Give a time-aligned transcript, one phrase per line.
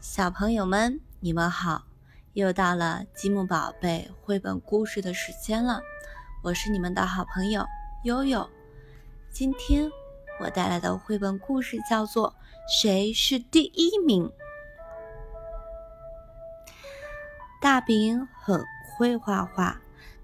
[0.00, 1.82] 小朋友们，你们好！
[2.34, 5.80] 又到了积木宝贝绘本故事的时间了，
[6.44, 7.66] 我是你们的好朋友
[8.04, 8.48] 悠悠。
[9.32, 9.90] 今天
[10.38, 12.30] 我带来的绘本故事叫做
[12.72, 14.24] 《谁是第一名》。
[17.60, 18.64] 大饼很
[18.96, 19.80] 会画画，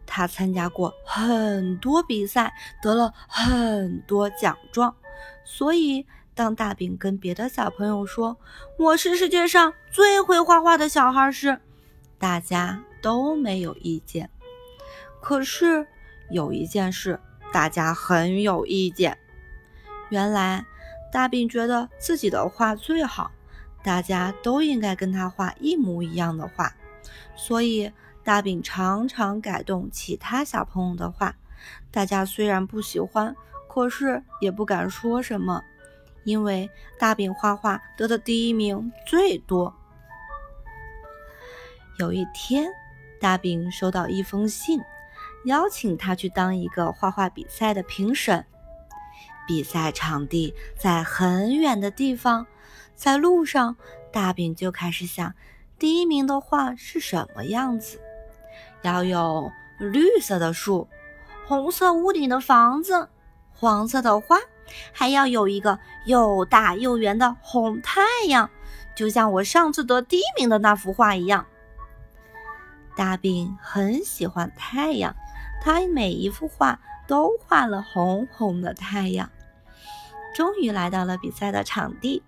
[0.06, 4.94] 他参加过很多比赛，得了很多奖状，
[5.44, 6.06] 所以。
[6.34, 8.36] 当大饼跟别的小朋友说
[8.76, 11.60] ：“我是世界上最会画画的小孩”时，
[12.18, 14.28] 大家都没有意见。
[15.20, 15.86] 可是
[16.30, 17.20] 有一件事，
[17.52, 19.16] 大家很有意见。
[20.08, 20.66] 原来
[21.12, 23.30] 大饼觉得自己的画最好，
[23.84, 26.74] 大家都应该跟他画一模一样的画，
[27.36, 27.92] 所以
[28.24, 31.36] 大饼常常改动其他小朋友的画。
[31.92, 33.36] 大家虽然不喜欢，
[33.68, 35.62] 可是也不敢说什么。
[36.24, 39.74] 因为大饼画画得的第一名最多。
[41.98, 42.68] 有一天，
[43.20, 44.80] 大饼收到一封信，
[45.44, 48.44] 邀请他去当一个画画比赛的评审。
[49.46, 52.46] 比赛场地在很远的地方，
[52.94, 53.76] 在路上，
[54.10, 55.34] 大饼就开始想，
[55.78, 58.00] 第一名的画是什么样子？
[58.82, 60.88] 要有绿色的树，
[61.46, 63.08] 红色屋顶的房子，
[63.52, 64.38] 黄色的花。
[64.92, 68.50] 还要有一个又大又圆的红太阳，
[68.94, 71.46] 就像我上次得第一名的那幅画一样。
[72.96, 75.14] 大饼很喜欢太阳，
[75.62, 79.30] 他每一幅画都画了红红的太阳。
[80.34, 82.22] 终于来到了比赛的场地，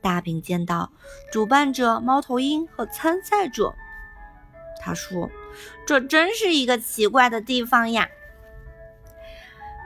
[0.00, 0.90] 大饼见到
[1.32, 3.74] 主办者猫头鹰和参赛者，
[4.80, 5.30] 他说
[5.86, 8.08] ：“这真是一个奇怪的地方呀。”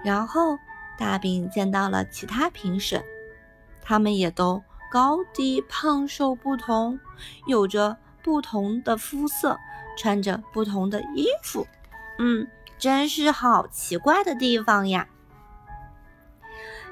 [0.04, 0.58] 然后。
[0.98, 3.02] 大饼见到了其他评审，
[3.80, 6.98] 他们也都高低胖瘦不同，
[7.46, 9.56] 有着不同的肤色，
[9.96, 11.66] 穿着不同的衣服。
[12.18, 12.48] 嗯，
[12.78, 15.08] 真是好奇怪的地方呀！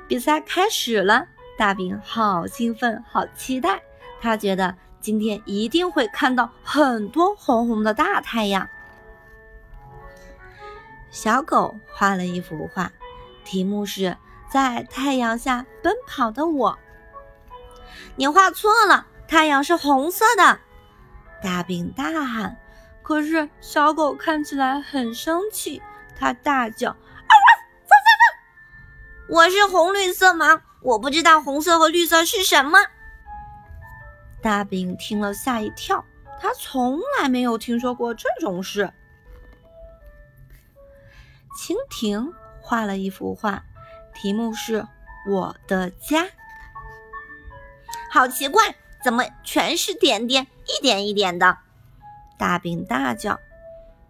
[0.07, 1.27] 比赛开始了，
[1.59, 3.83] 大饼好兴奋，好期待。
[4.21, 8.69] 他觉得今天一定会看到很多红红的大太阳。
[11.11, 12.93] 小狗画了一幅画。
[13.47, 14.19] 题目是
[14.51, 16.79] 在太阳下奔跑的我。
[18.17, 20.59] 你画错了，太阳是红色的。
[21.43, 22.59] 大饼大喊。
[23.03, 25.81] 可是小狗看起来很生气，
[26.19, 27.33] 它大叫：“啊
[27.89, 29.47] 汪汪汪！
[29.47, 32.81] 我是红绿色盲，我不知道红色和绿色是什么。”
[34.43, 36.05] 大饼听了吓一跳，
[36.41, 38.93] 他从来没有听说过这种事。
[41.57, 42.35] 蜻蜓。
[42.67, 43.63] 画了一幅画，
[44.13, 44.85] 题目是
[45.29, 46.27] 我的家。
[48.11, 51.59] 好奇怪，怎么全是点点，一点一点的？
[52.37, 53.39] 大饼大叫。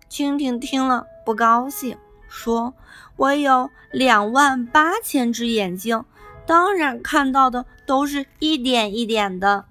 [0.08, 2.74] 蜻蜓听了不高兴，说
[3.16, 6.06] ：“我有两万八千只眼睛，
[6.46, 9.66] 当然看到的都是一点一点的。”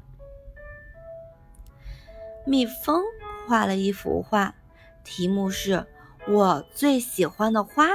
[2.46, 3.04] 蜜蜂
[3.48, 4.54] 画了一幅画，
[5.04, 5.88] 题目是
[6.28, 7.88] 我最喜欢的花。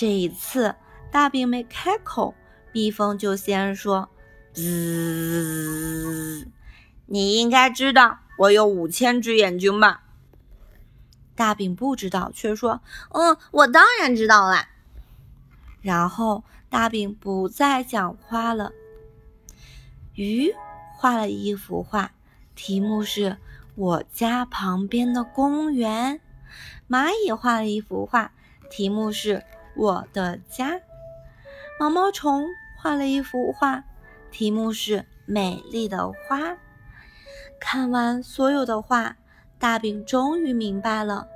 [0.00, 0.76] 这一次，
[1.10, 2.34] 大饼没开口，
[2.72, 4.08] 蜜蜂就先说
[4.54, 6.48] ：“滋，
[7.04, 10.04] 你应该知道我有五千只眼睛吧？”
[11.36, 12.80] 大饼不知道，却说
[13.12, 14.68] ：“嗯，我当然知道了。”
[15.82, 18.72] 然后大饼不再讲话了。
[20.14, 20.54] 鱼
[20.96, 22.12] 画了一幅画，
[22.54, 23.36] 题目是
[23.74, 26.22] 我家旁边的公园。
[26.88, 28.32] 蚂蚁画了一幅画，
[28.70, 29.44] 题目是。
[29.76, 30.80] 我的家，
[31.78, 32.48] 毛毛虫
[32.78, 33.84] 画了一幅画，
[34.30, 36.38] 题目是《美丽的花》。
[37.60, 39.16] 看完所有的画，
[39.58, 41.28] 大饼终于明白了。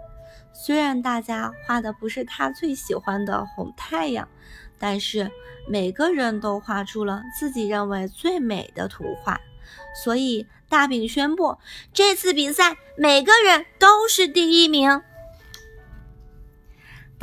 [0.53, 4.29] 虽然大家画的不是他最喜欢的红太阳，
[4.79, 5.31] 但是
[5.69, 9.41] 每个人都画出了自己认为最美的图画。
[10.03, 11.59] 所以，大饼宣布，
[11.93, 15.03] 这次比赛每个人都是第一名。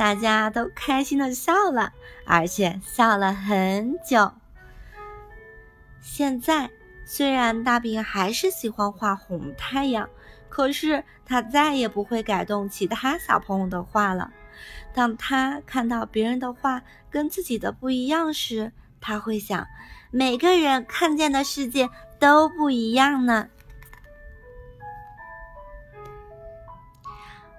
[0.02, 1.92] 大家都开心的笑了，
[2.26, 4.32] 而且笑了很久。
[6.00, 6.68] 现在
[7.04, 10.10] 虽然大饼还是喜欢画红太阳，
[10.48, 14.32] 可是他再也不会改动其他小朋友的画了。
[14.92, 19.68] 当他看到别人的画跟自己的不一样时，他会想：
[20.10, 21.88] 每个人看见的世界
[22.18, 23.48] 都不一样呢。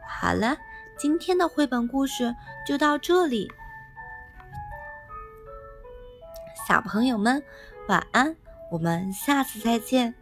[0.05, 0.57] 好了。
[0.97, 2.35] 今天的绘本故事
[2.65, 3.51] 就到这里，
[6.67, 7.43] 小朋友们
[7.87, 8.35] 晚安。
[8.71, 10.13] 我们下次再见。